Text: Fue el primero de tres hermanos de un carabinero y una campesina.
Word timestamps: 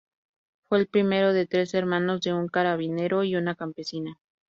Fue 0.67 0.79
el 0.79 0.87
primero 0.87 1.31
de 1.31 1.45
tres 1.45 1.75
hermanos 1.75 2.21
de 2.21 2.33
un 2.33 2.47
carabinero 2.47 3.23
y 3.23 3.35
una 3.35 3.53
campesina. 3.53 4.19